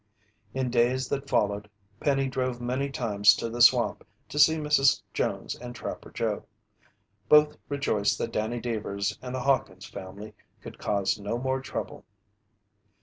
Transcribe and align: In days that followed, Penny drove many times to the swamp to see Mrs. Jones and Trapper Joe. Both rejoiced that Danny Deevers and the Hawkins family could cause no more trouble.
In 0.55 0.71
days 0.71 1.09
that 1.09 1.29
followed, 1.29 1.69
Penny 1.99 2.27
drove 2.27 2.59
many 2.59 2.89
times 2.89 3.35
to 3.35 3.49
the 3.51 3.61
swamp 3.61 4.03
to 4.29 4.39
see 4.39 4.55
Mrs. 4.55 5.03
Jones 5.13 5.53
and 5.53 5.75
Trapper 5.75 6.09
Joe. 6.09 6.47
Both 7.29 7.55
rejoiced 7.69 8.17
that 8.17 8.31
Danny 8.33 8.59
Deevers 8.59 9.15
and 9.21 9.35
the 9.35 9.41
Hawkins 9.41 9.85
family 9.85 10.33
could 10.59 10.79
cause 10.79 11.19
no 11.19 11.37
more 11.37 11.61
trouble. 11.61 12.03